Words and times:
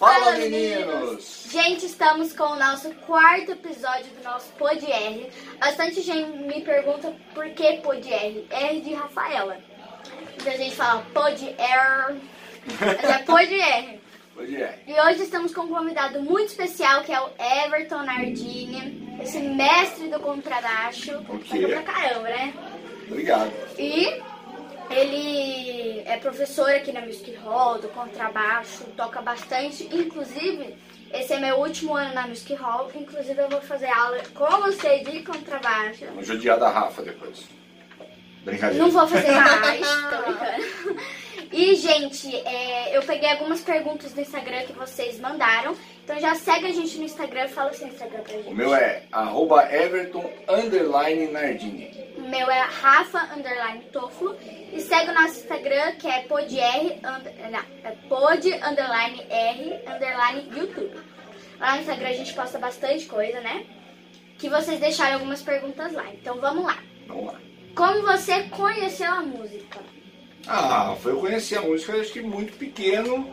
Fala, 0.00 0.32
meninos! 0.32 1.44
Gente, 1.50 1.84
estamos 1.84 2.32
com 2.32 2.44
o 2.44 2.56
nosso 2.56 2.90
quarto 3.06 3.52
episódio 3.52 4.06
do 4.16 4.24
nosso 4.24 4.50
Pod 4.52 4.82
R. 4.90 5.30
Bastante 5.58 6.00
gente 6.00 6.38
me 6.38 6.62
pergunta 6.62 7.14
por 7.34 7.46
que 7.50 7.74
Pod 7.82 8.10
R. 8.10 8.46
R 8.48 8.80
de 8.80 8.94
Rafaela. 8.94 9.58
Muita 10.36 10.56
gente 10.56 10.74
fala 10.74 11.04
Pod 11.12 11.46
R. 11.46 12.18
Mas 12.80 13.10
é 13.10 13.18
Pod 13.18 13.54
R. 13.54 14.00
Hoje 14.38 14.56
é. 14.56 14.82
E 14.86 14.92
hoje 14.98 15.24
estamos 15.24 15.52
com 15.52 15.64
um 15.64 15.68
convidado 15.68 16.22
muito 16.22 16.46
especial 16.46 17.02
que 17.02 17.12
é 17.12 17.20
o 17.20 17.28
Everton 17.38 18.02
Nardini, 18.02 19.18
esse 19.22 19.38
mestre 19.38 20.08
do 20.08 20.18
contrabaixo. 20.18 21.22
Ok. 21.28 21.60
Toca 21.60 21.82
pra 21.82 21.92
caramba, 21.92 22.22
né? 22.22 22.54
Obrigado. 23.06 23.52
E 23.78 24.22
ele 24.90 26.02
é 26.04 26.16
professor 26.18 26.70
aqui 26.70 26.92
na 26.92 27.00
Music 27.00 27.32
Hall 27.36 27.78
do 27.78 27.88
contrabaixo, 27.88 28.84
toca 28.96 29.20
bastante. 29.22 29.84
Inclusive, 29.94 30.76
esse 31.12 31.32
é 31.32 31.38
meu 31.38 31.56
último 31.56 31.94
ano 31.96 32.12
na 32.14 32.26
Music 32.26 32.54
Hall. 32.54 32.90
Inclusive, 32.94 33.40
eu 33.40 33.48
vou 33.48 33.60
fazer 33.60 33.88
aula 33.88 34.18
com 34.34 34.46
você 34.62 34.98
de 35.00 35.22
contrabaixo. 35.22 36.04
Vamos 36.06 36.26
judiar 36.26 36.58
da 36.58 36.68
Rafa 36.68 37.02
depois. 37.02 37.48
Brincadeira. 38.44 38.82
Não 38.82 38.90
vou 38.90 39.06
fazer 39.06 39.30
mais, 39.32 39.86
tô 39.86 40.22
brincando. 40.22 41.00
E, 41.52 41.74
gente, 41.74 42.34
é, 42.46 42.96
eu 42.96 43.02
peguei 43.02 43.28
algumas 43.28 43.60
perguntas 43.60 44.12
do 44.12 44.20
Instagram 44.20 44.62
que 44.62 44.72
vocês 44.72 45.18
mandaram. 45.18 45.76
Então 46.04 46.18
já 46.20 46.34
segue 46.34 46.66
a 46.66 46.72
gente 46.72 46.96
no 46.98 47.04
Instagram, 47.04 47.48
fala 47.48 47.70
o 47.70 47.74
seu 47.74 47.88
Instagram 47.88 48.20
pra 48.22 48.34
gente. 48.34 48.48
O 48.48 48.54
meu 48.54 48.74
é 48.74 49.02
arroba 49.10 49.72
Everton 49.72 50.32
underline 50.48 51.28
Nardini. 51.28 51.90
O 52.16 52.22
meu 52.22 52.48
é 52.50 52.60
Rafa 52.60 53.34
underline 53.34 53.80
Toflo. 53.92 54.36
E 54.72 54.80
segue 54.80 55.10
o 55.10 55.14
nosso 55.14 55.40
Instagram, 55.40 55.92
que 55.92 56.06
é 56.06 56.22
podr, 56.22 56.98
under, 57.04 57.50
não, 57.50 57.64
é 57.84 57.90
pod 58.08 58.52
underline 58.54 59.26
r 59.28 59.80
underline 59.88 60.48
YouTube. 60.56 61.00
Lá 61.58 61.74
no 61.74 61.80
Instagram 61.80 62.08
a 62.08 62.14
gente 62.14 62.32
posta 62.32 62.58
bastante 62.58 63.06
coisa, 63.06 63.40
né? 63.40 63.66
Que 64.38 64.48
vocês 64.48 64.78
deixaram 64.78 65.14
algumas 65.14 65.42
perguntas 65.42 65.92
lá. 65.92 66.08
Então 66.12 66.40
vamos 66.40 66.64
lá. 66.64 66.78
Vamos 67.08 67.26
lá. 67.26 67.40
Como 67.74 68.02
você 68.02 68.44
conheceu 68.44 69.10
a 69.10 69.22
música? 69.22 69.80
Ah, 70.46 70.96
foi 71.00 71.12
eu 71.12 71.20
conheci 71.20 71.56
a 71.56 71.62
música 71.62 71.92
acho 72.00 72.12
que 72.12 72.20
muito 72.20 72.56
pequeno, 72.56 73.28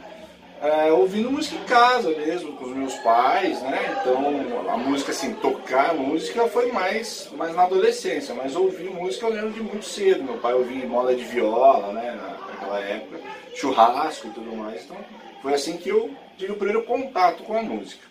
é, 0.61 0.91
ouvindo 0.91 1.31
música 1.31 1.55
em 1.55 1.63
casa 1.66 2.09
mesmo, 2.09 2.53
com 2.58 2.66
os 2.66 2.75
meus 2.75 2.94
pais, 2.95 3.61
né? 3.61 3.97
Então 4.02 4.69
a 4.69 4.77
música, 4.77 5.11
assim, 5.11 5.33
tocar 5.35 5.94
música 5.94 6.47
foi 6.47 6.72
mais, 6.72 7.30
mais 7.33 7.55
na 7.55 7.63
adolescência, 7.63 8.35
mas 8.35 8.55
ouvir 8.55 8.89
música 8.89 9.25
eu 9.25 9.33
lembro 9.33 9.52
de 9.52 9.61
muito 9.61 9.85
cedo. 9.85 10.23
Meu 10.23 10.38
pai 10.38 10.53
ouvia 10.53 10.85
moda 10.85 11.16
de 11.16 11.23
viola, 11.23 11.94
né? 11.94 12.11
na- 12.11 12.38
Naquela 12.47 12.80
época, 12.80 13.19
churrasco 13.55 14.28
e 14.28 14.31
tudo 14.31 14.55
mais. 14.55 14.83
Então 14.83 14.97
foi 15.41 15.53
assim 15.53 15.78
que 15.78 15.89
eu 15.89 16.13
tive 16.38 16.52
o 16.53 16.55
primeiro 16.55 16.83
contato 16.83 17.44
com 17.44 17.58
a 17.58 17.61
música. 17.61 18.05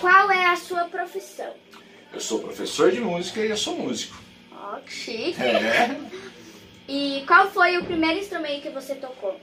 Qual 0.00 0.30
é 0.30 0.46
a 0.46 0.56
sua 0.56 0.84
profissão? 0.84 1.52
Eu 2.12 2.20
sou 2.20 2.38
professor 2.40 2.90
de 2.90 3.00
música 3.00 3.40
e 3.40 3.50
eu 3.50 3.56
sou 3.56 3.76
músico. 3.76 4.16
Ó, 4.52 4.76
que 4.80 4.92
chique. 4.92 5.42
É. 5.42 5.96
E 6.88 7.22
qual 7.26 7.50
foi 7.50 7.76
o 7.76 7.84
primeiro 7.84 8.18
instrumento 8.18 8.62
que 8.62 8.70
você 8.70 8.94
tocou? 8.94 9.38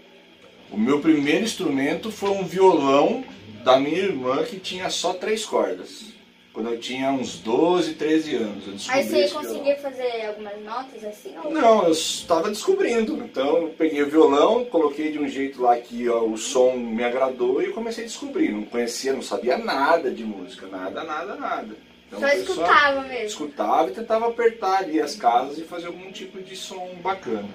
O 0.71 0.77
meu 0.77 0.99
primeiro 0.99 1.43
instrumento 1.43 2.11
foi 2.11 2.31
um 2.31 2.43
violão 2.43 3.23
da 3.63 3.79
minha 3.79 3.99
irmã 3.99 4.43
que 4.43 4.59
tinha 4.59 4.89
só 4.89 5.13
três 5.13 5.45
cordas. 5.45 6.15
Quando 6.51 6.71
eu 6.71 6.79
tinha 6.79 7.11
uns 7.11 7.37
12, 7.39 7.95
13 7.95 8.35
anos. 8.35 8.89
Aí 8.89 9.03
você 9.03 9.29
conseguia 9.29 9.75
fazer 9.75 10.25
algumas 10.25 10.59
notas 10.63 11.03
assim? 11.03 11.35
Ou... 11.37 11.51
violão. 11.51 11.61
Não, 11.61 11.83
eu 11.83 11.91
estava 11.91 12.49
descobrindo. 12.49 13.17
Então 13.17 13.57
eu 13.57 13.75
peguei 13.77 14.01
o 14.01 14.09
violão, 14.09 14.65
coloquei 14.65 15.11
de 15.11 15.19
um 15.19 15.27
jeito 15.27 15.61
lá 15.61 15.77
que 15.77 16.07
ó, 16.09 16.23
o 16.23 16.37
som 16.37 16.77
me 16.77 17.03
agradou 17.03 17.61
e 17.61 17.65
eu 17.65 17.73
comecei 17.73 18.05
a 18.05 18.07
descobrir. 18.07 18.49
Não 18.49 18.63
conhecia, 18.63 19.13
não 19.13 19.21
sabia 19.21 19.57
nada 19.57 20.09
de 20.09 20.23
música. 20.23 20.65
Nada, 20.67 21.03
nada, 21.03 21.35
nada. 21.35 21.75
Então, 22.07 22.19
Só 22.19 22.27
escutava 22.27 23.01
mesmo. 23.01 23.25
escutava 23.25 23.89
e 23.89 23.93
tentava 23.93 24.27
apertar 24.27 24.77
ali 24.79 25.01
as 25.01 25.15
casas 25.15 25.57
e 25.57 25.63
fazer 25.63 25.87
algum 25.87 26.11
tipo 26.11 26.41
de 26.41 26.55
som 26.55 26.95
bacana. 27.01 27.49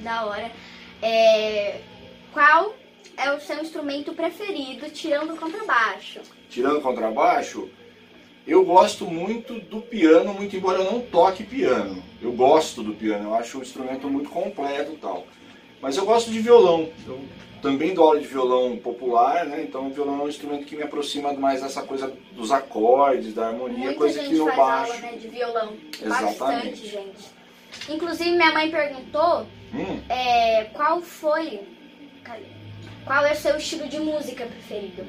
Da 0.00 0.24
hora. 0.24 0.50
É, 1.02 1.80
Qual 2.32 2.74
é 3.16 3.32
o 3.32 3.40
seu 3.40 3.60
instrumento 3.60 4.12
preferido, 4.14 4.90
tirando 4.90 5.34
o 5.34 5.36
contrabaixo? 5.36 6.20
tirando 6.48 6.78
o 6.78 6.82
contrabaixo, 6.82 7.70
eu 8.46 8.64
gosto 8.64 9.04
muito 9.06 9.60
do 9.60 9.80
piano, 9.80 10.32
muito 10.34 10.56
embora 10.56 10.78
eu 10.78 10.90
não 10.90 11.00
toque 11.00 11.44
piano. 11.44 12.02
Eu 12.20 12.32
gosto 12.32 12.82
do 12.82 12.92
piano, 12.94 13.28
eu 13.28 13.34
acho 13.34 13.58
um 13.58 13.62
instrumento 13.62 14.08
muito 14.08 14.28
completo 14.30 14.92
e 14.92 14.96
tal. 14.96 15.26
Mas 15.80 15.96
eu 15.96 16.04
gosto 16.04 16.30
de 16.30 16.40
violão. 16.40 16.88
Eu 17.06 17.20
também 17.62 17.94
dou 17.94 18.04
aula 18.04 18.20
de 18.20 18.26
violão 18.26 18.76
popular, 18.76 19.46
né? 19.46 19.62
Então 19.62 19.86
o 19.86 19.90
violão 19.90 20.20
é 20.20 20.24
um 20.24 20.28
instrumento 20.28 20.64
que 20.64 20.76
me 20.76 20.82
aproxima 20.82 21.32
mais 21.32 21.62
dessa 21.62 21.82
coisa 21.82 22.12
dos 22.32 22.50
acordes, 22.52 23.34
da 23.34 23.48
harmonia, 23.48 23.78
Muita 23.78 23.94
coisa 23.94 24.18
que 24.18 24.26
gente 24.26 24.38
no 24.38 24.46
faz 24.46 24.56
baixo. 24.56 24.92
aula 24.92 25.02
né, 25.02 25.12
de 25.18 25.28
violão. 25.28 25.72
Exatamente. 26.02 26.38
Bastante 26.38 26.86
gente. 26.86 27.40
Inclusive, 27.88 28.30
minha 28.30 28.52
mãe 28.52 28.70
perguntou 28.70 29.46
Hum, 29.72 30.00
é, 30.08 30.64
qual 30.72 31.00
foi. 31.00 31.60
Qual 33.04 33.24
é 33.24 33.32
o 33.32 33.36
seu 33.36 33.56
estilo 33.56 33.88
de 33.88 33.98
música 33.98 34.44
preferido? 34.44 35.04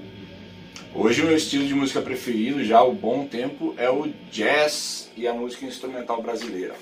Hoje 0.93 1.21
o 1.21 1.25
meu 1.25 1.35
estilo 1.35 1.65
de 1.65 1.73
música 1.73 2.01
preferido, 2.01 2.63
já 2.63 2.79
há 2.79 2.83
um 2.83 2.93
bom 2.93 3.25
tempo, 3.25 3.73
é 3.77 3.89
o 3.89 4.07
jazz 4.31 5.09
e 5.15 5.27
a 5.27 5.33
música 5.33 5.65
instrumental 5.65 6.21
brasileira. 6.21 6.75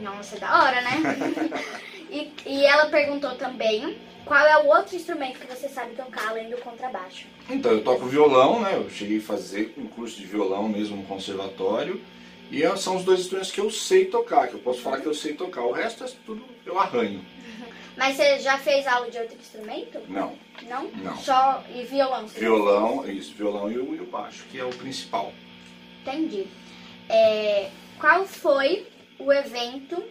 Nossa, 0.00 0.36
é 0.36 0.38
da 0.38 0.62
hora, 0.62 0.80
né? 0.80 0.90
e, 2.10 2.32
e 2.46 2.64
ela 2.64 2.86
perguntou 2.86 3.34
também 3.36 3.98
qual 4.24 4.46
é 4.46 4.58
o 4.58 4.66
outro 4.66 4.94
instrumento 4.94 5.38
que 5.38 5.46
você 5.46 5.68
sabe 5.68 5.94
tocar 5.94 6.28
além 6.28 6.50
do 6.50 6.56
contrabaixo. 6.58 7.26
Então, 7.48 7.72
eu 7.72 7.82
toco 7.82 8.06
violão, 8.06 8.60
né? 8.60 8.74
Eu 8.76 8.90
cheguei 8.90 9.18
a 9.18 9.22
fazer 9.22 9.74
um 9.78 9.86
curso 9.86 10.18
de 10.18 10.26
violão 10.26 10.68
mesmo 10.68 10.96
no 10.96 11.04
conservatório. 11.04 12.00
E 12.50 12.62
é- 12.62 12.76
são 12.76 12.96
os 12.96 13.04
dois 13.04 13.20
instrumentos 13.20 13.50
que 13.50 13.60
eu 13.60 13.70
sei 13.70 14.06
tocar, 14.06 14.48
que 14.48 14.54
eu 14.54 14.60
posso 14.60 14.80
falar 14.80 15.00
que 15.00 15.06
eu 15.06 15.14
sei 15.14 15.34
tocar. 15.34 15.62
O 15.62 15.72
resto 15.72 16.04
é 16.04 16.08
tudo 16.24 16.44
eu 16.64 16.78
arranho. 16.78 17.24
Mas 17.96 18.16
você 18.16 18.38
já 18.38 18.58
fez 18.58 18.86
aula 18.86 19.10
de 19.10 19.18
outro 19.18 19.36
instrumento? 19.38 19.98
Não. 20.08 20.34
Não? 20.68 20.88
Não. 21.02 21.16
Só 21.18 21.64
e 21.74 21.82
violão? 21.84 22.26
Violão, 22.26 23.08
isso, 23.08 23.34
violão 23.34 23.70
e 23.70 23.78
o, 23.78 23.94
e 23.94 24.00
o 24.00 24.06
baixo, 24.06 24.44
que 24.50 24.58
é 24.58 24.64
o 24.64 24.70
principal. 24.70 25.32
Entendi. 26.02 26.46
É, 27.08 27.70
qual 27.98 28.26
foi 28.26 28.86
o 29.18 29.32
evento 29.32 30.02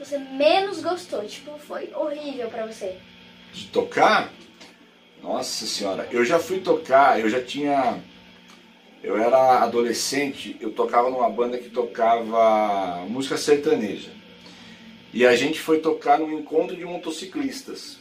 você 0.00 0.18
menos 0.18 0.80
gostou? 0.80 1.22
Tipo, 1.24 1.58
foi 1.58 1.92
horrível 1.94 2.48
pra 2.48 2.66
você. 2.66 2.96
De 3.52 3.66
tocar, 3.66 4.32
nossa 5.22 5.66
senhora, 5.66 6.08
eu 6.10 6.24
já 6.24 6.38
fui 6.38 6.60
tocar, 6.60 7.20
eu 7.20 7.28
já 7.28 7.40
tinha. 7.42 8.00
Eu 9.02 9.16
era 9.16 9.62
adolescente, 9.62 10.56
eu 10.60 10.72
tocava 10.72 11.10
numa 11.10 11.28
banda 11.28 11.58
que 11.58 11.70
tocava 11.70 13.04
música 13.08 13.36
sertaneja. 13.36 14.10
E 15.12 15.26
a 15.26 15.34
gente 15.34 15.58
foi 15.58 15.80
tocar 15.80 16.18
num 16.18 16.38
encontro 16.38 16.76
de 16.76 16.84
motociclistas, 16.84 17.98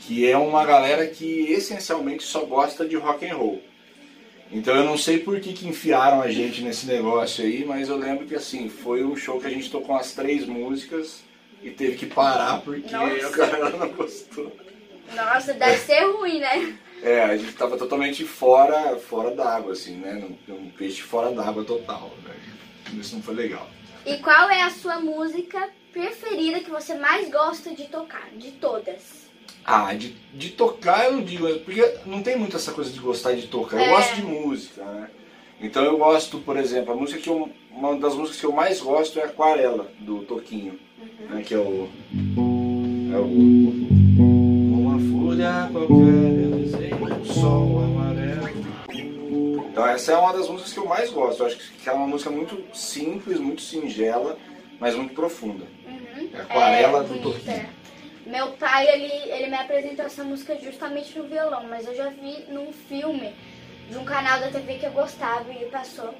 que 0.00 0.28
é 0.28 0.36
uma 0.36 0.64
galera 0.64 1.06
que 1.06 1.50
essencialmente 1.52 2.24
só 2.24 2.44
gosta 2.44 2.86
de 2.86 2.96
rock 2.96 3.28
and 3.28 3.36
roll. 3.36 3.62
Então 4.50 4.76
eu 4.76 4.84
não 4.84 4.98
sei 4.98 5.18
por 5.18 5.40
que, 5.40 5.52
que 5.52 5.66
enfiaram 5.66 6.20
a 6.20 6.30
gente 6.30 6.60
nesse 6.60 6.86
negócio 6.86 7.44
aí, 7.44 7.64
mas 7.64 7.88
eu 7.88 7.96
lembro 7.96 8.26
que 8.26 8.34
assim, 8.34 8.68
foi 8.68 9.02
um 9.02 9.16
show 9.16 9.40
que 9.40 9.46
a 9.46 9.50
gente 9.50 9.70
tocou 9.70 9.94
umas 9.94 10.12
três 10.12 10.44
músicas 10.44 11.22
e 11.62 11.70
teve 11.70 11.96
que 11.96 12.06
parar 12.06 12.60
porque 12.62 12.90
Nossa. 12.94 13.26
a 13.26 13.30
galera 13.30 13.70
não 13.70 13.88
gostou. 13.90 14.54
Nossa, 15.14 15.52
deve 15.54 15.78
ser 15.78 16.04
ruim, 16.12 16.40
né? 16.40 16.78
É, 17.02 17.22
a 17.22 17.36
gente 17.36 17.52
tava 17.52 17.76
totalmente 17.76 18.24
fora, 18.24 18.96
fora 18.96 19.34
d'água, 19.34 19.72
assim, 19.72 19.96
né? 19.96 20.24
Um, 20.48 20.70
peixe 20.70 21.02
fora 21.02 21.32
d'água 21.32 21.64
total, 21.64 22.10
né? 22.24 22.34
Isso 22.94 23.16
não 23.16 23.22
foi 23.22 23.34
legal. 23.34 23.68
E 24.06 24.18
qual 24.18 24.50
é 24.50 24.62
a 24.62 24.70
sua 24.70 24.98
música 25.00 25.68
preferida 25.92 26.60
que 26.60 26.70
você 26.70 26.94
mais 26.94 27.30
gosta 27.30 27.74
de 27.74 27.84
tocar? 27.84 28.28
De 28.36 28.52
todas. 28.52 29.22
Ah, 29.64 29.94
de, 29.94 30.16
de 30.32 30.50
tocar 30.50 31.04
eu 31.06 31.12
não 31.12 31.22
digo, 31.24 31.46
porque 31.60 31.94
não 32.06 32.22
tem 32.22 32.36
muito 32.36 32.56
essa 32.56 32.72
coisa 32.72 32.90
de 32.90 32.98
gostar 32.98 33.32
de 33.32 33.46
tocar. 33.46 33.76
Eu 33.76 33.84
É. 33.84 33.90
gosto 33.90 34.14
de 34.16 34.22
música, 34.22 34.82
né? 34.84 35.10
Então 35.62 35.84
eu 35.84 35.96
gosto, 35.96 36.38
por 36.40 36.56
exemplo, 36.56 36.92
a 36.92 36.96
música 36.96 37.20
que 37.20 37.28
eu, 37.28 37.48
uma 37.70 37.96
das 37.96 38.16
músicas 38.16 38.40
que 38.40 38.46
eu 38.46 38.52
mais 38.52 38.80
gosto 38.80 39.20
é 39.20 39.24
Aquarela, 39.24 39.88
do 40.00 40.22
Toquinho, 40.24 40.78
né? 41.30 41.42
Que 41.46 41.54
é 41.54 41.58
o. 41.58 41.88
É 43.12 43.18
o. 43.18 44.02
Uma 44.18 44.98
folha 44.98 45.68
qualquer, 45.70 46.42
eu 46.42 46.50
desenho 46.58 47.20
um 47.20 47.24
sol 47.24 47.78
amarelo. 47.84 48.48
Então 49.70 49.86
essa 49.86 50.12
é 50.12 50.16
uma 50.16 50.32
das 50.32 50.48
músicas 50.48 50.72
que 50.72 50.78
eu 50.80 50.86
mais 50.86 51.10
gosto. 51.10 51.40
Eu 51.40 51.46
acho 51.46 51.56
que 51.56 51.88
é 51.88 51.92
uma 51.92 52.08
música 52.08 52.30
muito 52.30 52.60
simples, 52.76 53.38
muito 53.38 53.62
singela, 53.62 54.36
mas 54.80 54.96
muito 54.96 55.14
profunda. 55.14 55.64
Uhum. 55.86 56.28
É 56.34 56.40
Aquarela 56.40 56.98
É, 56.98 57.04
do. 57.04 57.18
Toquinho. 57.20 57.82
Meu 58.26 58.48
pai, 58.52 58.88
ele, 58.88 59.12
ele 59.32 59.48
me 59.48 59.56
apresentou 59.56 60.04
essa 60.04 60.24
música 60.24 60.56
justamente 60.58 61.16
no 61.18 61.24
violão, 61.24 61.64
mas 61.68 61.86
eu 61.86 61.94
já 61.94 62.08
vi 62.08 62.44
num 62.48 62.72
filme 62.72 63.32
de 63.88 63.96
um 63.96 64.04
canal 64.04 64.40
da 64.40 64.48
TV 64.48 64.74
que 64.74 64.86
eu 64.86 64.92
gostava 64.92 65.52
e 65.52 65.64
passou 65.66 66.14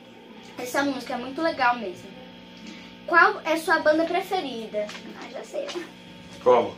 essa 0.59 0.83
música, 0.83 1.15
é 1.15 1.17
muito 1.17 1.41
legal 1.41 1.77
mesmo. 1.79 2.11
Qual 3.07 3.41
é 3.45 3.57
sua 3.57 3.79
banda 3.81 4.05
preferida? 4.05 4.87
Ah, 5.21 5.31
já 5.31 5.43
sei. 5.43 5.67
Qual? 6.43 6.75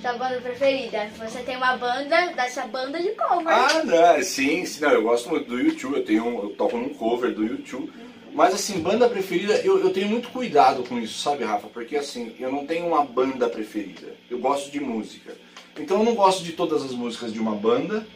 Sua 0.00 0.14
banda 0.14 0.40
preferida? 0.40 1.10
Você 1.18 1.40
tem 1.40 1.56
uma 1.56 1.76
banda 1.76 2.32
da 2.34 2.48
sua 2.48 2.66
banda 2.66 2.98
de 3.00 3.10
cover. 3.10 3.52
Ah, 3.52 3.82
não, 3.84 4.22
sim, 4.22 4.64
sim, 4.64 4.80
não, 4.80 4.90
eu 4.90 5.02
gosto 5.02 5.28
muito 5.28 5.48
do 5.48 5.60
YouTube, 5.60 5.96
eu 5.96 6.04
tenho, 6.04 6.42
eu 6.42 6.50
toco 6.50 6.76
num 6.76 6.94
cover 6.94 7.34
do 7.34 7.44
YouTube. 7.44 7.92
Mas 8.32 8.54
assim, 8.54 8.80
banda 8.80 9.08
preferida, 9.08 9.54
eu, 9.58 9.80
eu 9.80 9.92
tenho 9.92 10.08
muito 10.08 10.28
cuidado 10.28 10.84
com 10.84 10.98
isso, 10.98 11.18
sabe, 11.18 11.44
Rafa? 11.44 11.66
Porque 11.66 11.96
assim, 11.96 12.34
eu 12.38 12.50
não 12.50 12.64
tenho 12.64 12.86
uma 12.86 13.04
banda 13.04 13.48
preferida. 13.48 14.14
Eu 14.30 14.38
gosto 14.38 14.70
de 14.70 14.78
música. 14.80 15.36
Então 15.78 15.98
eu 15.98 16.04
não 16.04 16.14
gosto 16.14 16.44
de 16.44 16.52
todas 16.52 16.82
as 16.82 16.92
músicas 16.92 17.32
de 17.32 17.40
uma 17.40 17.54
banda 17.54 18.06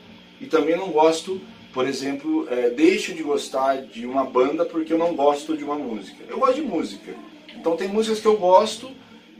e 0.41 0.47
também 0.47 0.77
não 0.77 0.91
gosto, 0.91 1.41
por 1.75 1.89
exemplo, 1.89 2.47
é, 2.49 2.71
deixo 2.71 3.13
de 3.13 3.23
gostar 3.23 3.83
de 3.83 4.07
uma 4.07 4.25
banda 4.25 4.65
porque 4.65 4.93
eu 4.93 4.99
não 4.99 5.15
gosto 5.15 5.57
de 5.57 5.65
uma 5.65 5.75
música. 5.75 6.25
Eu 6.29 6.39
gosto 6.39 6.55
de 6.55 6.63
música. 6.63 7.13
Então 7.55 7.77
tem 7.77 7.89
músicas 7.89 8.21
que 8.21 8.27
eu 8.27 8.37
gosto, 8.37 8.91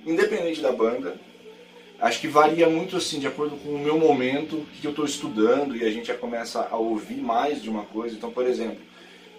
independente 0.05 0.61
da 0.61 0.73
banda. 0.73 1.17
Acho 2.01 2.21
que 2.21 2.27
varia 2.27 2.69
muito 2.69 2.97
assim, 2.97 3.21
de 3.21 3.29
acordo 3.29 3.57
com 3.57 3.71
o 3.71 3.79
meu 3.79 3.97
momento, 3.97 4.57
o 4.57 4.67
que 4.67 4.85
eu 4.85 4.91
estou 4.91 5.05
estudando, 5.05 5.77
e 5.77 5.85
a 5.85 5.91
gente 5.91 6.09
já 6.09 6.15
começa 6.15 6.67
a 6.69 6.77
ouvir 6.77 7.23
mais 7.23 7.63
de 7.63 7.71
uma 7.71 7.85
coisa. 7.85 8.17
Então, 8.17 8.33
por 8.33 8.45
exemplo, 8.45 8.83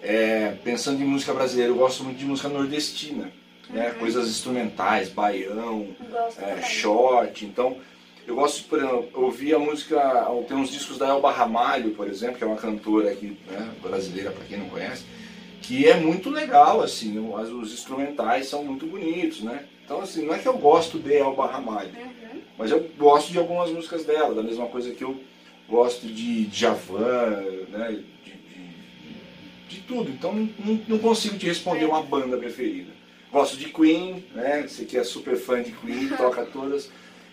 é, 0.02 0.54
pensando 0.64 1.02
em 1.02 1.04
música 1.04 1.34
brasileira, 1.34 1.70
eu 1.70 1.76
gosto 1.76 2.02
muito 2.02 2.16
de 2.16 2.24
música 2.24 2.48
nordestina, 2.48 3.30
né? 3.68 3.90
Uhum. 3.90 3.98
coisas 3.98 4.28
instrumentais, 4.28 5.10
baião, 5.10 5.88
é, 6.38 6.62
short. 6.62 7.44
Então, 7.44 7.76
eu 8.26 8.34
gosto, 8.34 8.68
por 8.68 8.78
exemplo, 8.78 9.08
ouvir 9.14 9.54
a 9.54 9.58
música, 9.58 10.26
tem 10.48 10.56
uns 10.56 10.70
discos 10.70 10.98
da 10.98 11.08
Elba 11.08 11.30
Ramalho, 11.30 11.92
por 11.92 12.08
exemplo, 12.08 12.36
que 12.36 12.44
é 12.44 12.46
uma 12.46 12.56
cantora 12.56 13.10
aqui, 13.10 13.36
né, 13.46 13.70
brasileira, 13.82 14.30
para 14.32 14.44
quem 14.44 14.58
não 14.58 14.68
conhece, 14.68 15.04
que 15.62 15.86
é 15.86 15.96
muito 15.96 16.28
legal, 16.30 16.80
assim, 16.80 17.18
os, 17.18 17.72
instrumentais 17.72 18.48
são 18.48 18.64
muito 18.64 18.86
bonitos, 18.86 19.42
né? 19.42 19.64
Então, 19.84 20.00
assim, 20.00 20.24
não 20.26 20.34
é 20.34 20.38
que 20.38 20.46
eu 20.48 20.58
gosto 20.58 20.98
de 20.98 21.14
Elba 21.14 21.46
Ramalho, 21.46 21.90
Uhum. 21.90 22.40
mas 22.58 22.70
eu 22.70 22.88
gosto 22.98 23.30
de 23.30 23.38
algumas 23.38 23.70
músicas 23.70 24.04
dela, 24.04 24.34
da 24.34 24.42
mesma 24.42 24.66
coisa 24.66 24.92
que 24.92 25.04
eu 25.04 25.20
gosto 25.68 26.06
de 26.06 26.46
Djavan, 26.46 27.42
né, 27.70 28.02
de, 28.24 28.32
de, 28.32 29.76
de 29.76 29.80
tudo. 29.82 30.10
Então, 30.10 30.32
não, 30.34 30.80
não 30.88 30.98
consigo 30.98 31.38
te 31.38 31.46
responder 31.46 31.84
uma 31.84 32.02
banda 32.02 32.36
preferida. 32.36 32.90
Gosto 33.32 33.56
de 33.56 33.66
Queen, 33.66 34.24
né? 34.34 34.66
Você 34.66 34.84
que 34.84 34.96
é 34.96 35.04
super 35.04 35.36
fã 35.36 35.62
de 35.62 35.72
Queen, 35.72 36.08
toca 36.16 36.44
todas. 36.46 36.90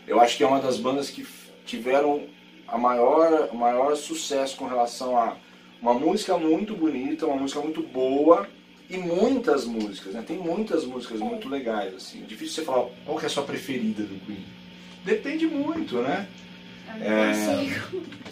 Eu 0.08 0.20
acho 0.20 0.38
que 0.38 0.44
é 0.44 0.48
uma 0.48 0.60
das 0.60 0.78
bandas 0.78 1.10
que 1.10 1.26
tiveram 1.66 2.28
a 2.68 2.78
maior, 2.78 3.50
o 3.52 3.56
maior 3.56 3.96
sucesso 3.96 4.58
com 4.58 4.66
relação 4.66 5.18
a 5.18 5.38
uma 5.82 5.94
música 5.94 6.38
muito 6.38 6.76
bonita, 6.76 7.26
uma 7.26 7.36
música 7.36 7.60
muito 7.60 7.84
boa 7.84 8.48
e 8.90 8.98
muitas 8.98 9.66
músicas, 9.66 10.14
né? 10.14 10.24
Tem 10.26 10.38
muitas 10.38 10.86
músicas 10.86 11.20
muito 11.20 11.50
legais, 11.50 11.94
assim. 11.94 12.24
É 12.24 12.26
difícil 12.26 12.56
você 12.56 12.62
falar 12.64 12.90
qual 13.06 13.18
que 13.18 13.26
é 13.26 13.28
a 13.28 13.30
sua 13.30 13.44
preferida 13.44 14.04
do 14.04 14.20
Queen. 14.26 14.46
Depende 15.04 15.46
muito, 15.46 15.98
né? 15.98 16.28
É. 17.02 17.32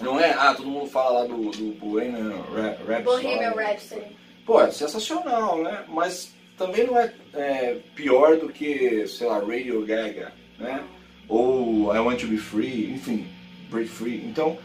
Não 0.04 0.20
é? 0.20 0.32
Ah, 0.32 0.54
todo 0.54 0.70
mundo 0.70 0.88
fala 0.88 1.22
lá 1.22 1.26
do, 1.26 1.52
do 1.52 1.74
Bohemian 1.74 2.42
Rhapsody. 2.88 3.04
Bohemian 3.04 3.52
Rhapsody. 3.52 4.06
Pô, 4.46 4.62
é 4.62 4.72
sensacional, 4.72 5.62
né? 5.62 5.84
Mas 5.88 6.34
também 6.58 6.86
não 6.86 6.98
é, 6.98 7.14
é, 7.34 7.78
pior 7.96 8.38
do 8.38 8.50
que, 8.50 9.08
sei 9.08 9.28
lá, 9.28 9.40
Radio 9.40 9.86
Gaga, 9.86 10.32
né? 10.60 10.84
Ou 11.32 11.96
I 11.96 12.00
Want 12.00 12.20
to 12.20 12.28
Be 12.28 12.36
Free, 12.38 12.92
enfim, 12.92 13.26
Break 13.70 13.88
Free. 13.90 14.18
Então, 14.26 14.58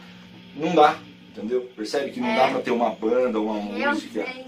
não 0.53 0.75
dá, 0.75 0.97
entendeu? 1.29 1.61
Percebe 1.77 2.11
que 2.11 2.19
não 2.19 2.27
É. 2.27 2.35
dá 2.35 2.47
pra 2.49 2.59
ter 2.61 2.71
uma 2.71 2.89
banda, 2.89 3.39
uma 3.39 3.53
música. 3.53 4.21
Realmente. 4.23 4.47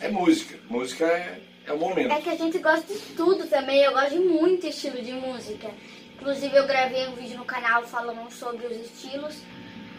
É 0.00 0.08
música. 0.10 0.58
Música 0.68 1.04
é, 1.06 1.40
é 1.66 1.72
o 1.72 1.78
momento. 1.78 2.10
É 2.12 2.20
que 2.20 2.28
a 2.28 2.34
gente 2.36 2.58
gosta 2.58 2.92
de 2.92 2.98
tudo 3.14 3.46
também. 3.46 3.82
Eu 3.84 3.92
gosto 3.92 4.10
de 4.10 4.18
muito 4.18 4.66
estilo 4.66 5.00
de 5.00 5.12
música. 5.12 5.70
Inclusive, 6.14 6.56
eu 6.56 6.66
gravei 6.66 7.06
um 7.06 7.14
vídeo 7.14 7.38
no 7.38 7.44
canal 7.44 7.84
falando 7.84 8.28
sobre 8.32 8.66
os 8.66 8.76
estilos. 8.76 9.36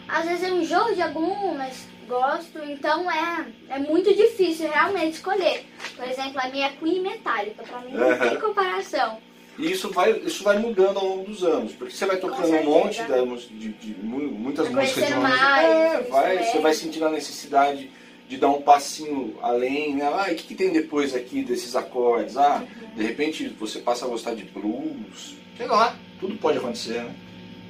Às 0.06 0.26
vezes 0.26 0.46
eu 0.46 0.58
enjoo 0.60 0.94
de 0.94 1.00
algum, 1.00 1.54
mas 1.56 1.88
gosto. 2.06 2.58
Então 2.64 3.10
é, 3.10 3.46
é 3.70 3.78
muito 3.78 4.14
difícil 4.14 4.68
realmente 4.70 5.14
escolher. 5.14 5.64
Por 5.96 6.06
exemplo, 6.06 6.38
a 6.38 6.48
minha 6.48 6.66
é 6.66 6.70
Queen 6.72 7.00
metálica. 7.00 7.62
Pra 7.62 7.80
mim 7.80 7.92
não 7.94 8.18
tem 8.18 8.38
comparação. 8.38 9.18
E 9.58 9.70
isso 9.70 9.90
vai, 9.90 10.12
isso 10.20 10.42
vai 10.42 10.58
mudando 10.58 10.98
ao 10.98 11.06
longo 11.06 11.24
dos 11.24 11.44
anos, 11.44 11.72
porque 11.72 11.94
você 11.94 12.06
vai 12.06 12.16
tocando 12.16 12.48
um 12.56 12.64
monte 12.64 13.02
de, 13.50 13.68
de 13.68 13.94
mu- 14.02 14.18
muitas 14.32 14.68
Vai 14.68 14.82
músicas 14.84 15.06
de 15.08 15.12
uma 15.12 15.28
mais 15.28 15.64
é, 15.64 16.00
vai, 16.10 16.42
você 16.44 16.58
vai 16.58 16.72
sentindo 16.74 17.06
a 17.06 17.10
necessidade 17.10 17.90
de 18.28 18.36
dar 18.38 18.48
um 18.48 18.62
passinho 18.62 19.36
além, 19.42 19.94
né? 19.94 20.10
Ah, 20.14 20.30
e 20.30 20.32
o 20.32 20.36
que, 20.36 20.44
que 20.44 20.54
tem 20.54 20.72
depois 20.72 21.14
aqui 21.14 21.42
desses 21.42 21.76
acordes? 21.76 22.36
Ah, 22.38 22.64
de 22.96 23.02
repente 23.02 23.48
você 23.60 23.78
passa 23.80 24.06
a 24.06 24.08
gostar 24.08 24.34
de 24.34 24.44
blues, 24.44 25.34
sei 25.58 25.66
lá, 25.66 25.96
tudo 26.18 26.34
pode 26.36 26.56
acontecer, 26.56 27.02
né? 27.02 27.14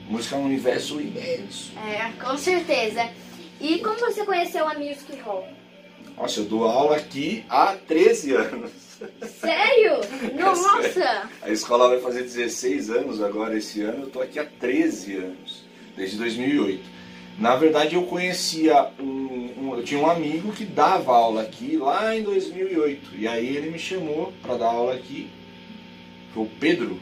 Música 0.08 0.36
é 0.36 0.38
um 0.38 0.44
universo 0.44 1.00
imenso. 1.00 1.72
É, 1.78 2.12
com 2.24 2.36
certeza. 2.38 3.08
E 3.60 3.78
como 3.78 3.98
você 3.98 4.24
conheceu 4.24 4.68
a 4.68 4.74
Music 4.74 5.16
Hall? 5.24 5.48
Nossa, 6.16 6.40
eu 6.40 6.44
dou 6.44 6.64
aula 6.64 6.96
aqui 6.96 7.44
há 7.48 7.74
13 7.74 8.34
anos. 8.34 8.70
Sério? 9.40 10.00
Nossa! 10.38 11.28
A 11.42 11.50
escola 11.50 11.88
vai 11.88 12.00
fazer 12.00 12.22
16 12.22 12.90
anos 12.90 13.22
agora 13.22 13.56
esse 13.56 13.82
ano, 13.82 14.02
eu 14.02 14.06
estou 14.08 14.22
aqui 14.22 14.38
há 14.38 14.44
13 14.44 15.16
anos, 15.16 15.64
desde 15.96 16.16
2008. 16.16 16.82
Na 17.38 17.56
verdade, 17.56 17.94
eu 17.94 18.02
conhecia 18.04 18.88
um, 19.00 19.50
um- 19.58 19.74
eu 19.76 19.82
tinha 19.82 19.98
um 20.00 20.08
amigo 20.10 20.52
que 20.52 20.64
dava 20.64 21.12
aula 21.16 21.42
aqui 21.42 21.76
lá 21.76 22.14
em 22.14 22.22
2008, 22.22 23.10
e 23.16 23.26
aí 23.26 23.56
ele 23.56 23.70
me 23.70 23.78
chamou 23.78 24.32
para 24.42 24.56
dar 24.56 24.66
aula 24.66 24.94
aqui. 24.94 25.30
Foi 26.34 26.44
o 26.44 26.50
Pedro, 26.60 27.00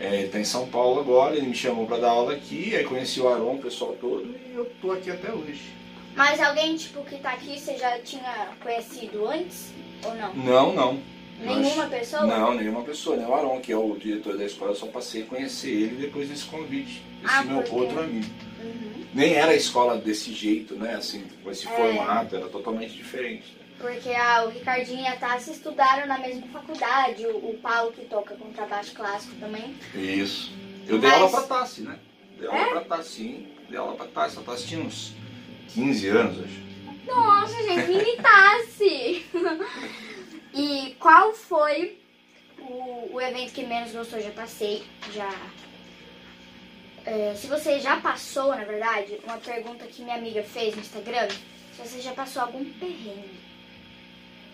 é, 0.00 0.14
ele 0.14 0.26
está 0.26 0.38
em 0.38 0.44
São 0.44 0.66
Paulo 0.68 1.00
agora, 1.00 1.36
ele 1.36 1.46
me 1.46 1.54
chamou 1.54 1.86
para 1.86 1.98
dar 1.98 2.10
aula 2.10 2.32
aqui, 2.34 2.74
aí 2.74 2.84
conheci 2.84 3.20
o 3.20 3.28
Aron, 3.28 3.54
o 3.56 3.58
pessoal 3.58 3.96
todo, 4.00 4.22
e 4.50 4.54
eu 4.54 4.64
tô 4.80 4.92
aqui 4.92 5.10
até 5.10 5.32
hoje. 5.32 5.72
Mas 6.16 6.40
alguém 6.40 6.76
tipo 6.76 7.02
que 7.04 7.16
tá 7.16 7.30
aqui 7.32 7.58
você 7.58 7.76
já 7.76 7.98
tinha 7.98 8.48
conhecido 8.62 9.26
antes? 9.28 9.72
Ou 10.04 10.14
não? 10.14 10.32
Não, 10.34 10.72
não. 10.72 11.00
Nenhuma 11.40 11.86
Nós- 11.86 11.90
pessoa? 11.90 12.26
Não, 12.26 12.54
nenhuma 12.54 12.82
pessoa, 12.82 13.16
nem 13.16 13.26
o 13.26 13.34
Aron, 13.34 13.60
que 13.60 13.72
é 13.72 13.76
o 13.76 13.96
diretor 13.96 14.36
da 14.38 14.44
escola, 14.44 14.70
eu 14.70 14.76
só 14.76 14.86
passei 14.86 15.22
a 15.22 15.26
conhecer 15.26 15.68
ele 15.70 15.96
depois 15.96 16.28
desse 16.28 16.44
convite, 16.44 17.02
esse 17.24 17.34
Ah, 17.34 17.42
meu 17.44 17.56
por 17.62 17.64
quê? 17.64 17.76
outro 17.76 18.00
amigo. 18.00 18.26
Uhum. 18.62 19.04
Nem 19.12 19.34
era 19.34 19.52
a 19.52 19.56
escola 19.56 19.96
desse 19.98 20.32
jeito, 20.32 20.74
né? 20.74 20.94
Assim, 20.94 21.24
com 21.42 21.50
esse 21.50 21.66
É. 21.66 21.70
formato, 21.70 22.34
era 22.36 22.48
totalmente 22.48 22.94
diferente. 22.94 23.56
Porque 23.78 24.10
ah, 24.10 24.44
o 24.46 24.50
Ricardinho 24.50 25.00
e 25.02 25.06
a 25.06 25.16
Tassi 25.16 25.50
estudaram 25.50 26.06
na 26.06 26.18
mesma 26.18 26.46
faculdade. 26.46 27.26
O, 27.26 27.36
o 27.50 27.58
Paulo 27.60 27.92
que 27.92 28.04
toca 28.06 28.34
contrabaixo 28.36 28.94
clássico 28.94 29.34
também. 29.40 29.74
Isso. 29.94 30.52
Eu 30.86 30.98
dei 30.98 31.10
Mas- 31.10 31.20
aula 31.20 31.30
pra 31.30 31.58
Tassi, 31.58 31.82
né? 31.82 31.98
Dei 32.38 32.48
aula 32.48 32.60
É? 32.60 32.70
pra 32.70 32.80
Tassi, 32.82 33.10
sim. 33.10 33.46
Dei 33.68 33.78
aula 33.78 33.94
pra 33.96 34.06
Tassi. 34.06 34.38
A 34.38 34.42
Tassi 34.42 34.66
tinha 34.68 34.80
uns 34.80 35.12
15 35.74 36.08
anos, 36.08 36.38
acho. 36.44 36.64
Nossa, 37.06 37.62
gente, 37.64 37.88
mini 37.88 38.16
Tassi! 38.16 39.26
e 40.54 40.94
qual 41.00 41.34
foi 41.34 41.98
o, 42.58 43.14
o 43.14 43.20
evento 43.20 43.52
que 43.52 43.64
menos 43.64 43.92
gostou? 43.92 44.20
Já 44.20 44.30
passei, 44.30 44.82
já. 45.12 45.30
É, 47.04 47.34
se 47.34 47.46
você 47.46 47.80
já 47.80 48.00
passou, 48.00 48.48
na 48.48 48.64
verdade, 48.64 49.18
uma 49.24 49.36
pergunta 49.36 49.84
que 49.86 50.02
minha 50.02 50.16
amiga 50.16 50.42
fez 50.42 50.74
no 50.74 50.80
Instagram, 50.80 51.28
se 51.28 51.86
você 51.86 52.00
já 52.00 52.12
passou 52.12 52.42
algum 52.42 52.64
perrengue 52.64 53.44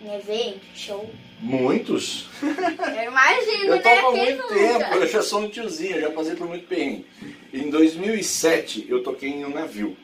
em 0.03 0.15
evento, 0.15 0.61
show. 0.75 1.09
Muitos? 1.39 2.27
Eu 2.41 3.11
imagino, 3.11 3.65
Eu 3.65 3.75
né? 3.75 3.99
há 3.99 4.11
muito 4.11 4.47
tempo, 4.47 4.95
eu 4.95 5.07
já 5.07 5.21
sou 5.21 5.41
um 5.41 5.49
tiozinho, 5.49 6.01
já 6.01 6.09
passei 6.09 6.35
por 6.35 6.47
muito 6.47 6.67
perrengue. 6.67 7.05
Em 7.53 7.69
2007, 7.69 8.87
eu 8.89 9.03
toquei 9.03 9.29
em 9.29 9.45
um 9.45 9.49
navio. 9.49 9.95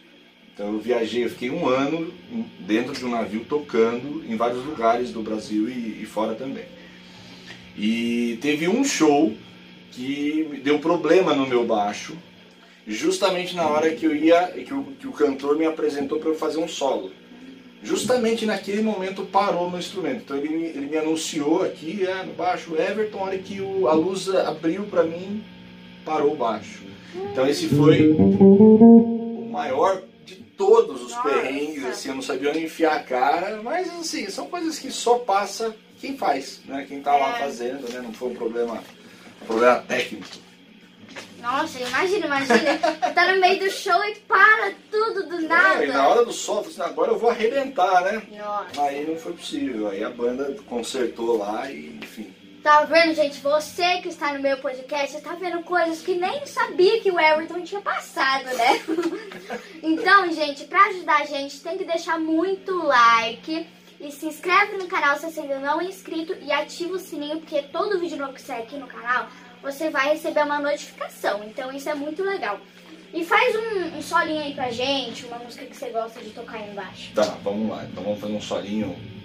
Então 0.57 0.73
eu 0.73 0.79
viajei, 0.79 1.23
eu 1.23 1.29
fiquei 1.29 1.51
um 1.51 1.67
ano 1.67 2.11
dentro 2.61 2.91
de 2.91 3.05
um 3.05 3.11
navio 3.11 3.45
tocando 3.47 4.23
em 4.27 4.35
vários 4.35 4.65
lugares 4.65 5.11
do 5.11 5.21
Brasil 5.21 5.69
e, 5.69 5.99
e 6.01 6.05
fora 6.07 6.33
também. 6.33 6.63
E 7.77 8.39
teve 8.41 8.67
um 8.67 8.83
show 8.83 9.31
que 9.91 10.59
deu 10.63 10.79
problema 10.79 11.35
no 11.35 11.45
meu 11.45 11.63
baixo, 11.63 12.17
justamente 12.87 13.55
na 13.55 13.67
hora 13.67 13.91
que 13.93 14.03
eu 14.05 14.15
ia, 14.15 14.47
que 14.47 14.73
o, 14.73 14.83
que 14.99 15.07
o 15.07 15.11
cantor 15.11 15.55
me 15.59 15.65
apresentou 15.65 16.17
para 16.19 16.29
eu 16.29 16.35
fazer 16.35 16.57
um 16.57 16.67
solo. 16.67 17.11
Justamente 17.83 18.43
naquele 18.47 18.81
momento 18.81 19.23
parou 19.25 19.69
no 19.69 19.77
instrumento. 19.77 20.21
Então 20.25 20.37
ele, 20.37 20.65
ele 20.65 20.87
me 20.87 20.97
anunciou 20.97 21.61
aqui 21.61 22.03
é, 22.03 22.23
no 22.23 22.33
baixo, 22.33 22.75
Everton, 22.75 23.19
a 23.19 23.23
hora 23.25 23.37
que 23.37 23.61
o- 23.61 23.87
a 23.87 23.93
luz 23.93 24.27
abriu 24.27 24.85
para 24.85 25.03
mim, 25.03 25.43
parou 26.03 26.33
o 26.33 26.35
baixo. 26.35 26.81
Então 27.31 27.47
esse 27.47 27.67
foi 27.67 28.07
o 28.17 29.47
maior 29.51 30.01
todos 30.57 31.03
os 31.03 31.11
Nossa. 31.11 31.29
perrengues, 31.29 31.85
assim, 31.85 32.09
eu 32.09 32.15
não 32.15 32.21
sabia 32.21 32.49
onde 32.49 32.63
enfiar 32.65 32.95
a 32.97 33.03
cara, 33.03 33.61
mas 33.63 33.87
assim, 33.99 34.29
são 34.29 34.47
coisas 34.47 34.79
que 34.79 34.91
só 34.91 35.19
passa 35.19 35.75
quem 36.01 36.17
faz, 36.17 36.61
né? 36.65 36.85
Quem 36.87 37.01
tá 37.01 37.15
lá 37.15 37.37
É. 37.37 37.39
fazendo, 37.43 37.87
né? 37.91 38.01
Não 38.01 38.11
foi 38.13 38.29
um 38.29 38.35
problema, 38.35 38.83
um 39.41 39.45
problema 39.45 39.75
técnico. 39.87 40.27
Nossa, 41.41 41.79
imagina, 41.79 42.25
imagina. 42.25 42.77
tá 43.13 43.33
no 43.33 43.39
meio 43.39 43.59
do 43.59 43.69
show 43.71 44.03
e 44.03 44.15
para 44.15 44.73
tudo 44.91 45.27
do 45.29 45.41
nada. 45.47 45.83
É, 45.83 45.87
e 45.87 45.91
na 45.91 46.07
hora 46.07 46.25
do 46.25 46.33
sol, 46.33 46.59
assim, 46.61 46.81
agora 46.81 47.11
eu 47.11 47.17
vou 47.19 47.29
arrebentar, 47.29 48.01
né? 48.01 48.21
Nossa. 48.37 48.81
Aí 48.81 49.05
não 49.07 49.15
foi 49.15 49.33
possível, 49.33 49.87
aí 49.87 50.03
a 50.03 50.09
banda 50.09 50.55
consertou 50.67 51.37
lá 51.37 51.69
e 51.71 51.97
enfim. 52.01 52.33
Tá 52.67 52.83
vendo, 52.83 53.15
gente? 53.15 53.39
Você 53.39 54.01
que 54.01 54.09
está 54.09 54.33
no 54.33 54.41
meu 54.41 54.57
podcast 54.57 55.15
está 55.15 55.35
vendo 55.35 55.63
coisas 55.63 56.01
que 56.01 56.15
nem 56.15 56.45
sabia 56.45 56.99
que 56.99 57.09
o 57.09 57.17
Everton 57.17 57.61
tinha 57.61 57.79
passado, 57.79 58.43
né? 58.43 58.81
então, 59.81 60.29
gente, 60.33 60.65
para 60.65 60.87
ajudar 60.87 61.21
a 61.21 61.25
gente, 61.25 61.61
tem 61.61 61.77
que 61.77 61.85
deixar 61.85 62.19
muito 62.19 62.75
like 62.75 63.65
e 64.01 64.11
se 64.11 64.25
inscreve 64.25 64.75
no 64.75 64.85
canal 64.87 65.15
se 65.15 65.31
você 65.31 65.39
ainda 65.39 65.59
não 65.59 65.79
é 65.79 65.85
inscrito 65.85 66.35
e 66.41 66.51
ativa 66.51 66.95
o 66.95 66.99
sininho, 66.99 67.39
porque 67.39 67.61
todo 67.61 68.01
vídeo 68.01 68.17
novo 68.17 68.33
que 68.33 68.41
sai 68.41 68.63
aqui 68.63 68.75
no 68.75 68.85
canal, 68.85 69.29
você 69.61 69.89
vai 69.89 70.09
receber 70.09 70.43
uma 70.43 70.59
notificação. 70.59 71.45
Então, 71.45 71.71
isso 71.71 71.87
é 71.87 71.95
muito 71.95 72.21
legal. 72.21 72.59
E 73.13 73.23
faz 73.23 73.55
um, 73.55 73.97
um 73.97 74.01
solinho 74.01 74.41
aí 74.41 74.53
pra 74.53 74.71
gente, 74.71 75.25
uma 75.25 75.37
música 75.37 75.65
que 75.65 75.73
você 75.73 75.89
gosta 75.89 76.19
de 76.19 76.31
tocar 76.31 76.57
aí 76.57 76.69
embaixo. 76.69 77.13
Tá, 77.15 77.37
vamos 77.41 77.69
lá. 77.69 77.85
Então 77.85 78.03
vamos 78.03 78.19
fazer 78.19 78.33
um 78.33 78.41
solinho. 78.41 79.16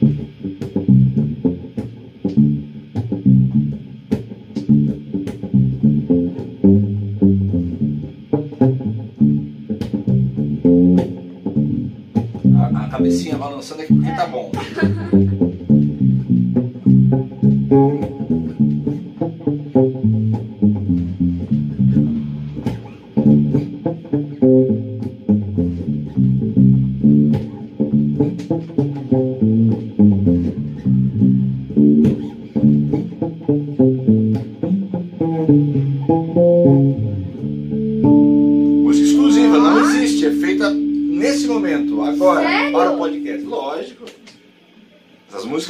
Balançando 13.62 13.82
aqui 13.82 13.94
porque 13.94 14.12
tá 14.12 14.26
bom. 14.26 14.50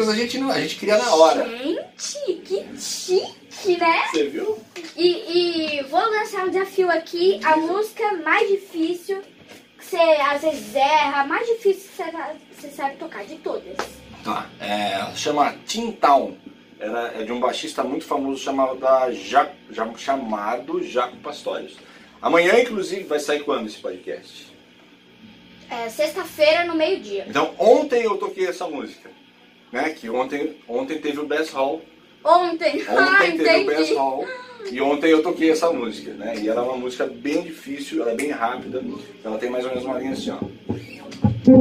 Músicas 0.06 0.08
a 0.08 0.14
gente, 0.22 0.38
não, 0.38 0.50
a 0.50 0.60
gente 0.60 0.76
cria 0.76 0.98
na 0.98 1.14
hora. 1.14 1.44
Gente, 1.48 2.32
que 2.44 2.66
chique, 2.78 3.76
né? 3.78 4.02
Você 4.10 4.28
viu? 4.28 4.58
E, 4.96 5.78
e 5.78 5.82
vou 5.84 6.00
lançar 6.00 6.44
um 6.46 6.50
desafio 6.50 6.90
aqui, 6.90 7.40
a 7.44 7.56
música 7.56 8.12
mais 8.24 8.48
difícil 8.48 9.22
que 9.78 9.84
você 9.84 9.96
às 9.96 10.42
vezes 10.42 10.74
erra, 10.74 11.22
a 11.22 11.26
mais 11.26 11.46
difícil 11.46 11.88
que 11.90 11.96
você, 11.96 12.10
você 12.60 12.68
sabe 12.68 12.96
tocar 12.96 13.24
de 13.24 13.36
todas. 13.36 13.76
Tá, 14.24 14.46
é, 14.60 15.14
chama 15.16 15.54
Tin 15.66 15.92
Town. 15.92 16.36
Era, 16.78 17.14
é 17.20 17.22
de 17.22 17.30
um 17.30 17.38
baixista 17.38 17.84
muito 17.84 18.04
famoso 18.04 18.42
chamado, 18.42 18.74
da 18.76 19.12
ja, 19.12 19.48
ja- 19.70 19.94
chamado 19.96 20.82
Jaco 20.82 21.16
Pastores. 21.18 21.74
Amanhã, 22.20 22.58
inclusive, 22.60 23.04
vai 23.04 23.20
sair 23.20 23.44
quando 23.44 23.66
esse 23.66 23.78
podcast? 23.78 24.52
É, 25.70 25.88
Sexta-feira 25.88 26.64
no 26.64 26.74
meio-dia. 26.74 27.24
Então, 27.28 27.54
ontem 27.58 28.02
eu 28.02 28.16
toquei 28.18 28.46
essa 28.46 28.66
música. 28.66 29.10
Né? 29.72 29.90
Que 29.90 30.10
ontem, 30.10 30.56
ontem 30.68 31.00
teve 31.00 31.20
o 31.20 31.26
Best 31.26 31.52
Hall. 31.54 31.80
Ontem. 32.22 32.82
ah, 32.86 33.22
Ontem 33.24 33.38
teve 33.38 33.62
o 33.62 33.66
Best 33.66 33.80
entendi. 33.82 33.94
Hall. 33.94 34.26
E 34.70 34.80
ontem 34.80 35.10
eu 35.10 35.22
toquei 35.22 35.50
essa 35.50 35.72
música, 35.72 36.12
né? 36.12 36.34
E 36.38 36.48
ela 36.48 36.60
é 36.60 36.64
uma 36.64 36.76
música 36.76 37.06
bem 37.06 37.42
difícil, 37.42 38.02
ela 38.02 38.12
é 38.12 38.14
bem 38.14 38.30
rápida. 38.30 38.84
Ela 39.24 39.38
tem 39.38 39.50
mais 39.50 39.64
ou 39.64 39.70
menos 39.70 39.84
uma 39.84 39.98
linha 39.98 40.12
assim, 40.12 40.30
ó. 40.30 40.38
Vai 40.68 41.42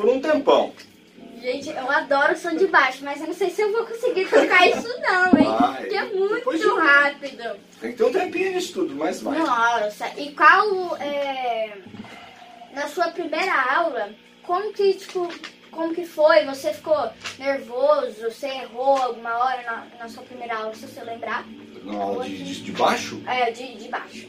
por 0.00 0.08
um 0.08 0.20
tempão. 0.20 0.72
Gente, 1.40 1.68
eu 1.68 1.90
adoro 1.90 2.32
o 2.32 2.36
som 2.36 2.54
de 2.54 2.66
baixo, 2.66 3.04
mas 3.04 3.20
eu 3.20 3.26
não 3.26 3.34
sei 3.34 3.50
se 3.50 3.62
eu 3.62 3.72
vou 3.72 3.84
conseguir 3.86 4.26
tocar 4.26 4.66
isso 4.68 4.88
não, 5.00 5.38
hein? 5.38 5.56
Vai. 5.58 5.76
Porque 5.76 5.94
é 5.94 6.04
muito 6.04 6.76
rápido. 6.76 7.56
Tem 7.80 7.92
que 7.92 7.96
ter 7.96 8.04
um 8.04 8.12
tempinho 8.12 8.52
nisso 8.52 8.74
tudo, 8.74 8.94
mas 8.94 9.22
vai. 9.22 9.38
Nossa, 9.38 10.08
e 10.18 10.32
qual 10.32 10.96
é, 10.98 11.78
na 12.74 12.88
sua 12.88 13.08
primeira 13.08 13.54
aula, 13.74 14.10
como 14.42 14.72
que 14.72 14.94
tipo, 14.94 15.28
como 15.70 15.94
que 15.94 16.04
foi? 16.04 16.44
Você 16.44 16.74
ficou 16.74 17.10
nervoso? 17.38 18.22
Você 18.22 18.46
errou 18.46 18.96
alguma 18.96 19.38
hora 19.38 19.62
na, 19.62 19.86
na 19.98 20.08
sua 20.08 20.22
primeira 20.22 20.56
aula, 20.56 20.74
se 20.74 20.86
você 20.86 21.02
lembrar? 21.02 21.46
Na 21.84 22.02
aula 22.02 22.24
de, 22.24 22.42
de, 22.42 22.62
de 22.62 22.72
baixo? 22.72 23.22
É, 23.26 23.50
de, 23.50 23.76
de 23.76 23.88
baixo. 23.88 24.28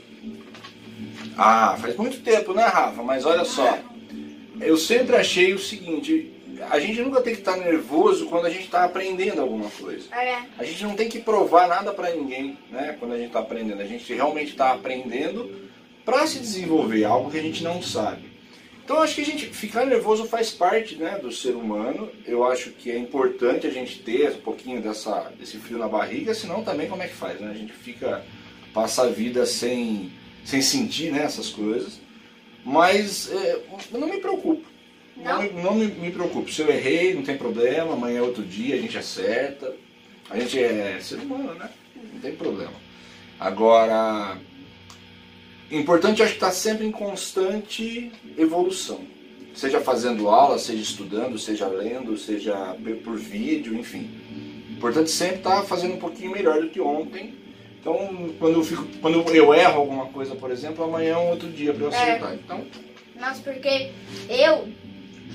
Ah, 1.38 1.75
faz 1.80 1.96
muito 1.98 2.22
tempo, 2.22 2.54
né, 2.54 2.63
Rafa? 2.63 3.04
Mas 3.04 3.25
olha 3.25 3.44
só, 3.44 3.78
eu 4.62 4.77
sempre 4.77 5.15
achei 5.15 5.53
o 5.53 5.60
seguinte: 5.60 6.32
a 6.70 6.80
gente 6.80 7.01
nunca 7.01 7.22
tem 7.22 7.34
que 7.34 7.39
estar 7.39 7.58
nervoso 7.58 8.27
quando 8.27 8.46
a 8.46 8.50
gente 8.50 8.65
está 8.65 8.84
aprendendo 8.84 9.41
alguma 9.41 9.70
coisa. 9.70 10.08
É, 10.13 10.39
A 10.58 10.63
gente 10.63 10.84
não 10.84 10.96
tem 10.96 11.10
que 11.10 11.20
provar 11.20 11.68
nada 11.68 11.91
para 11.94 12.12
ninguém, 12.12 12.58
né? 12.70 12.96
Quando 13.00 13.13
a 13.13 13.18
gente 13.18 13.27
está 13.27 13.39
aprendendo, 13.39 13.82
a 13.82 13.88
gente 13.88 14.13
realmente 14.13 14.51
está 14.51 14.72
aprendendo 14.72 15.50
para 16.06 16.25
se 16.27 16.39
desenvolver 16.39 17.03
algo 17.03 17.32
que 17.32 17.38
a 17.38 17.41
gente 17.41 17.63
não 17.63 17.82
sabe. 17.82 18.32
Então 18.84 19.01
acho 19.01 19.15
que 19.15 19.22
a 19.22 19.25
gente 19.25 19.46
ficar 19.48 19.86
nervoso 19.86 20.25
faz 20.25 20.51
parte, 20.51 20.96
né, 20.96 21.18
do 21.22 21.32
ser 21.32 21.56
humano. 21.56 22.10
Eu 22.25 22.44
acho 22.44 22.72
que 22.72 22.91
é 22.91 22.98
importante 22.98 23.65
a 23.65 23.70
gente 23.70 24.00
ter 24.00 24.32
um 24.32 24.41
pouquinho 24.41 24.82
dessa 24.82 25.32
desse 25.39 25.58
frio 25.58 25.77
na 25.77 25.88
barriga, 25.88 26.34
senão 26.34 26.63
também 26.63 26.89
como 26.89 27.01
é 27.01 27.08
que 27.08 27.13
faz, 27.13 27.39
né? 27.39 27.51
A 27.51 27.58
gente 27.58 27.72
fica 27.72 28.24
passa 28.74 29.03
a 29.03 29.08
vida 29.08 29.46
sem 29.46 30.12
sem 30.44 30.62
sentir 30.62 31.12
né, 31.12 31.24
essas 31.24 31.50
coisas. 31.50 32.00
Mas 32.65 33.32
é, 33.32 33.62
eu 33.91 34.00
não 34.00 34.08
me 34.08 34.18
preocupo. 34.18 34.63
Não, 35.18 35.24
Não? 35.24 35.41
me, 35.41 35.50
não 35.63 35.75
me, 35.75 35.86
me 35.88 36.12
preocupo. 36.12 36.51
Se 36.51 36.62
eu 36.62 36.70
errei, 36.70 37.13
não 37.13 37.24
tem 37.24 37.38
problema. 37.38 37.94
Amanhã 37.94 38.20
é 38.20 38.22
outro 38.22 38.44
dia, 38.44 38.75
a 38.75 38.80
gente 38.80 38.98
acerta. 38.98 39.74
A 40.30 40.39
gente 40.39 40.58
é 40.58 41.00
ser 41.01 41.20
humano, 41.20 41.53
né? 41.56 41.70
Não 42.13 42.20
tem 42.22 42.36
problema. 42.36 42.74
Agora, 43.39 44.38
importante 45.70 46.22
acho 46.22 46.32
que 46.32 46.38
estar 46.38 46.51
sempre 46.51 46.86
em 46.86 46.91
constante 46.91 48.12
evolução. 48.38 49.01
Seja 49.53 49.82
fazendo 49.82 50.30
aula, 50.30 50.58
seja 50.58 50.82
estudando, 50.82 51.38
seja 51.38 51.68
lendo, 51.68 52.18
seja 52.18 52.75
por 53.03 53.18
vídeo, 53.18 53.75
enfim. 53.75 54.10
Importante 54.70 55.12
sempre 55.12 55.38
estar 55.38 55.63
fazendo 55.63 55.96
um 55.96 56.00
pouquinho 56.00 56.32
melhor 56.32 56.62
do 56.62 56.70
que 56.70 56.80
ontem. 56.80 57.34
Então, 57.82 58.30
quando 58.38 58.60
eu, 58.60 58.64
fico, 58.64 58.86
quando 59.02 59.28
eu 59.34 59.54
erro 59.56 59.80
alguma 59.80 60.06
coisa, 60.06 60.36
por 60.36 60.52
exemplo, 60.52 60.84
amanhã 60.84 61.14
é 61.14 61.18
um 61.18 61.32
outro 61.32 61.50
dia 61.50 61.74
para 61.74 61.84
eu 61.84 61.90
acertar. 61.90 62.36
Então, 62.36 62.64
Nossa, 63.16 63.42
porque 63.42 63.92
eu, 64.30 64.70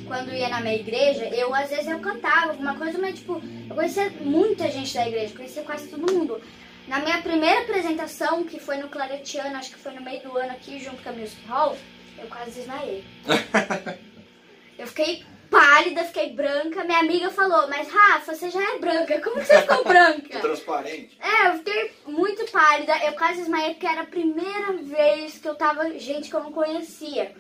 quando 0.07 0.33
ia 0.33 0.49
na 0.49 0.61
minha 0.61 0.77
igreja, 0.77 1.25
eu 1.35 1.53
às 1.53 1.71
vezes 1.71 1.89
eu 1.89 1.99
cantava 1.99 2.53
alguma 2.53 2.77
coisa, 2.77 2.99
mas 2.99 3.17
tipo, 3.17 3.43
eu 3.69 3.75
conhecia 3.75 4.11
muita 4.21 4.71
gente 4.71 4.95
da 4.95 5.09
igreja, 5.09 5.35
conhecia 5.35 5.65
quase 5.65 5.89
todo 5.89 6.13
mundo. 6.13 6.41
Na 6.87 7.01
minha 7.01 7.21
primeira 7.21 7.63
apresentação, 7.63 8.45
que 8.45 8.61
foi 8.61 8.77
no 8.77 8.89
Claretiano, 8.89 9.57
acho 9.57 9.71
que 9.71 9.79
foi 9.79 9.93
no 9.93 10.03
meio 10.03 10.23
do 10.23 10.39
ano 10.39 10.53
aqui, 10.53 10.79
junto 10.79 11.03
com 11.03 11.09
a 11.09 11.13
Music 11.13 11.45
Hall, 11.49 11.77
eu 12.17 12.29
quase 12.29 12.53
desmaiei. 12.53 13.03
eu 14.79 14.87
fiquei 14.87 15.25
pálida, 15.51 16.05
fiquei 16.05 16.33
branca. 16.33 16.85
Minha 16.85 17.01
amiga 17.01 17.31
falou, 17.31 17.69
mas 17.69 17.89
Rafa, 17.89 18.35
você 18.35 18.51
já 18.51 18.63
é 18.75 18.79
branca, 18.79 19.21
como 19.21 19.37
que 19.41 19.47
você 19.47 19.61
ficou 19.63 19.85
branca? 19.85 20.41
transparente. 20.41 21.19
É, 21.21 21.49
eu 21.49 21.59
fiquei 21.59 21.93
muito 22.07 22.51
pálida. 22.51 22.97
Eu 23.05 23.13
quase 23.15 23.41
desmaiei 23.41 23.75
porque 23.75 23.87
era 23.87 24.03
a 24.03 24.07
primeira 24.07 24.73
vez 24.75 25.39
que 25.39 25.49
eu 25.49 25.55
tava 25.55 25.99
gente 25.99 26.29
que 26.29 26.37
eu 26.37 26.43
não 26.45 26.53
conhecia. 26.53 27.35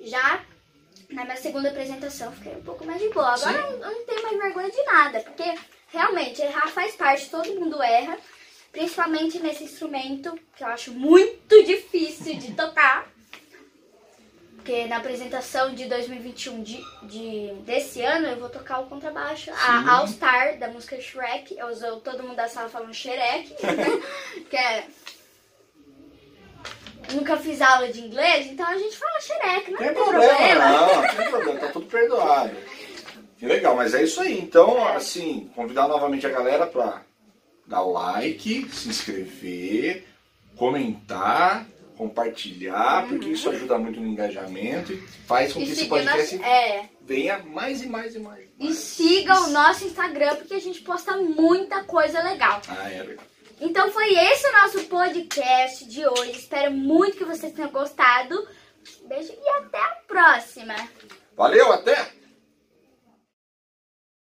Já 0.00 0.42
na 1.10 1.24
minha 1.24 1.36
segunda 1.36 1.68
apresentação 1.68 2.30
fiquei 2.32 2.52
um 2.54 2.62
pouco 2.62 2.84
mais 2.84 3.00
de 3.00 3.08
boa. 3.10 3.34
Agora 3.34 3.58
eu 3.58 3.80
eu 3.80 3.90
não 3.90 4.04
tenho 4.06 4.22
mais 4.22 4.38
vergonha 4.38 4.70
de 4.70 4.82
nada, 4.84 5.20
porque 5.20 5.54
realmente 5.88 6.40
errar 6.40 6.68
faz 6.68 6.94
parte, 6.94 7.28
todo 7.30 7.54
mundo 7.58 7.82
erra. 7.82 8.16
Principalmente 8.72 9.40
nesse 9.40 9.64
instrumento 9.64 10.38
que 10.56 10.62
eu 10.62 10.68
acho 10.68 10.92
muito 10.92 11.62
difícil 11.64 12.36
de 12.36 12.52
tocar. 12.54 13.08
Porque 14.70 14.86
na 14.86 14.98
apresentação 14.98 15.74
de 15.74 15.86
2021 15.86 16.62
de, 16.62 16.80
de, 17.02 17.52
desse 17.64 18.02
ano 18.02 18.28
eu 18.28 18.36
vou 18.36 18.48
tocar 18.48 18.78
o 18.78 18.86
contrabaixo. 18.86 19.50
A 19.52 19.90
All 19.96 20.06
Star 20.06 20.58
da 20.58 20.68
música 20.68 21.00
Shrek. 21.00 21.58
Eu 21.58 21.66
uso 21.66 21.96
todo 22.04 22.22
mundo 22.22 22.36
da 22.36 22.46
sala 22.46 22.68
falando 22.68 22.94
Shrek. 22.94 23.52
que 24.48 24.56
é. 24.56 24.86
Nunca 27.12 27.36
fiz 27.36 27.60
aula 27.60 27.88
de 27.92 28.00
inglês, 28.00 28.46
então 28.46 28.64
a 28.64 28.78
gente 28.78 28.96
fala 28.96 29.20
Shrek, 29.20 29.72
não 29.72 29.78
Tem 29.78 29.86
tem 29.88 29.94
problema, 29.96 30.34
problema. 30.36 30.70
não, 30.70 31.16
tem 31.16 31.30
problema, 31.30 31.60
tá 31.60 31.68
tudo 31.72 31.86
perdoado. 31.86 32.56
Que 33.40 33.46
legal, 33.46 33.74
mas 33.74 33.92
é 33.92 34.04
isso 34.04 34.20
aí. 34.20 34.38
Então, 34.38 34.78
É. 34.88 34.94
assim, 34.94 35.50
convidar 35.56 35.88
novamente 35.88 36.28
a 36.28 36.30
galera 36.30 36.64
pra 36.68 37.02
dar 37.66 37.80
like, 37.80 38.70
se 38.70 38.88
inscrever, 38.88 40.06
comentar, 40.56 41.66
compartilhar, 42.00 43.06
porque 43.08 43.28
isso 43.28 43.50
ajuda 43.50 43.76
muito 43.78 44.00
no 44.00 44.06
engajamento 44.08 44.92
e 44.92 44.96
faz 45.26 45.52
com 45.52 45.60
E 45.60 45.66
que 45.66 45.72
esse 45.72 45.82
siga 45.82 45.96
nosso- 46.02 46.08
podcast 46.16 46.42
é. 46.42 46.88
venha 47.02 47.38
mais 47.40 47.82
e 47.82 47.86
mais 47.88 48.14
e 48.14 48.18
mais. 48.18 48.46
E 48.58 48.64
mais. 48.64 48.76
siga 48.78 49.40
o 49.42 49.50
nosso 49.50 49.84
Instagram, 49.84 50.36
porque 50.36 50.54
a 50.54 50.60
gente 50.60 50.80
posta 50.80 51.16
muita 51.18 51.84
coisa 51.84 52.22
legal. 52.22 52.62
Ah, 52.68 52.90
é 52.90 53.02
verdade. 53.02 53.28
Então 53.60 53.90
foi 53.92 54.14
esse 54.14 54.46
o 54.48 54.52
nosso 54.52 54.80
podcast 54.84 55.84
de 55.84 56.06
hoje. 56.06 56.30
Espero 56.32 56.72
muito 56.72 57.18
que 57.18 57.24
vocês 57.24 57.52
tenham 57.52 57.70
gostado. 57.70 58.48
Beijo 59.06 59.32
e 59.32 59.48
até 59.58 59.78
a 59.78 59.96
próxima. 60.08 60.74
Valeu, 61.36 61.70
até! 61.70 62.19